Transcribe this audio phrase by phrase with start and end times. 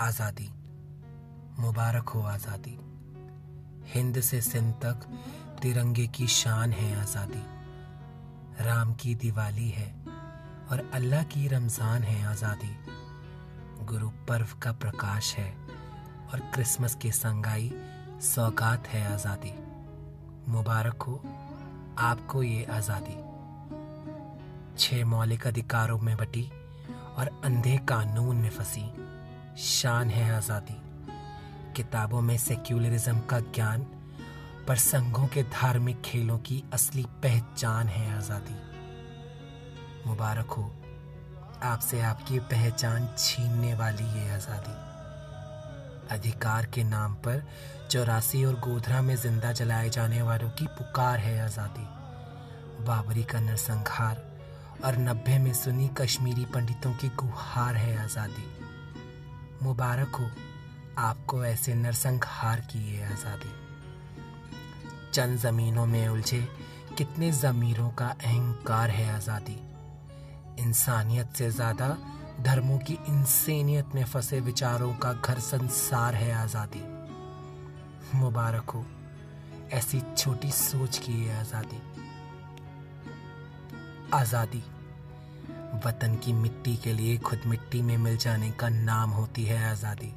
[0.00, 0.48] आज़ादी।
[1.58, 2.76] मुबारक हो आज़ादी।
[3.86, 5.06] हिंद से सिंध तक
[5.62, 7.42] तिरंगे की शान है आज़ादी।
[8.64, 9.88] राम की दिवाली है
[10.70, 12.76] और अल्लाह की रमज़ान है आज़ादी।
[13.84, 15.50] गुरु पर्व का प्रकाश है
[16.32, 17.72] और क्रिसमस की संगाई
[18.24, 19.52] सौगात है आज़ादी।
[20.48, 21.20] मुबारक हो
[21.98, 23.18] आपको ये आज़ादी।
[24.78, 26.48] छह मौलिक अधिकारों में बटी
[27.18, 28.90] और अंधे कानून में फंसी।
[29.58, 30.74] शान है आज़ादी।
[31.76, 33.82] किताबों में सेक्युलरिज्म का ज्ञान,
[34.68, 38.54] पर संघों के धार्मिक खेलों की असली पहचान है आज़ादी।
[40.06, 40.62] मुबारक हो,
[41.62, 44.76] आपसे आपकी पहचान छीनने वाली ये आज़ादी।
[46.14, 47.42] अधिकार के नाम पर
[47.90, 51.86] चौरासी और गोधरा में ज़िंदा जलाए जाने वालों की पुकार है आज़ादी।
[52.84, 54.22] बाबरी का नरसंहार
[54.84, 58.69] और नब्बे में सुनी कश्मीरी पंडितों की गुहार है आज़ादी।
[59.62, 60.30] मुबारक हो।
[60.98, 63.52] आपको ऐसे नरसंहार की है आज़ादी।
[65.12, 66.40] चंद जमीनों में उलझे
[66.98, 69.58] कितने जमीरों का अहंकार है आज़ादी।
[70.62, 71.96] इंसानियत से ज़्यादा
[72.40, 76.82] धर्मों की इंसानियत में फंसे विचारों का घर संसार है आज़ादी।
[78.18, 78.84] मुबारक हो।
[79.72, 81.82] ऐसी छोटी सोच की है आज़ादी।
[84.12, 84.62] आज़ादी
[85.76, 90.12] वतन की मिट्टी के लिए खुद मिट्टी में मिल जाने का नाम होती है आज़ादी।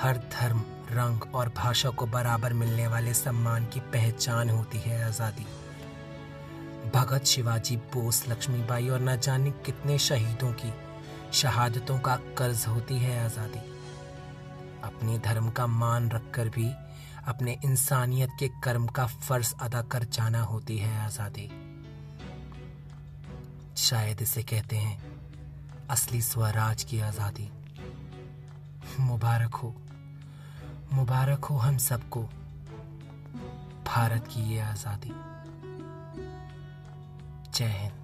[0.00, 5.46] हर धर्म, रंग और भाषा को बराबर मिलने वाले सम्मान की पहचान होती है आज़ादी।
[6.90, 10.72] भगत शिवाजी, बोस, लक्ष्मीबाई और न जाने कितने शहीदों की
[11.32, 13.58] शहादतों का कर्ज होती है आज़ादी।
[14.84, 16.70] अपने धर्म का मान रखकर भी
[17.28, 21.48] अपने इंसानियत के कर्म का फ़र्ज़ अदा कर जाना होती है आज़ादी।
[23.84, 24.98] शायद इसे कहते हैं
[25.90, 27.48] असली स्वराज की आज़ादी।
[29.00, 29.74] मुबारक हो।
[30.92, 32.22] मुबारक हो हम सबको
[33.86, 35.12] भारत की ये आज़ादी।
[37.52, 38.03] जय हिंद।